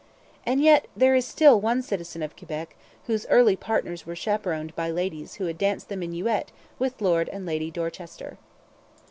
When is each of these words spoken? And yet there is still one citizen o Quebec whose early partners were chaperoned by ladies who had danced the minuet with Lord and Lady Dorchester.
And 0.47 0.63
yet 0.63 0.87
there 0.97 1.13
is 1.13 1.27
still 1.27 1.61
one 1.61 1.83
citizen 1.83 2.23
o 2.23 2.27
Quebec 2.29 2.75
whose 3.05 3.27
early 3.27 3.55
partners 3.55 4.03
were 4.03 4.15
chaperoned 4.15 4.75
by 4.75 4.89
ladies 4.89 5.35
who 5.35 5.45
had 5.45 5.59
danced 5.59 5.89
the 5.89 5.95
minuet 5.95 6.51
with 6.79 7.01
Lord 7.03 7.29
and 7.29 7.45
Lady 7.45 7.69
Dorchester. 7.69 8.39